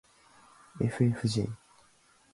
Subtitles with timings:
[0.85, 1.45] ｆｆｊ